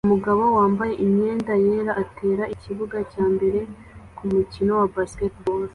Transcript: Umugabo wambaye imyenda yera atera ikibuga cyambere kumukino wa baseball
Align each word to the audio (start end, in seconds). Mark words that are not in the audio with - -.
Umugabo 0.07 0.43
wambaye 0.57 0.93
imyenda 1.05 1.53
yera 1.65 1.91
atera 2.03 2.43
ikibuga 2.55 2.97
cyambere 3.13 3.59
kumukino 4.17 4.71
wa 4.79 4.87
baseball 4.93 5.63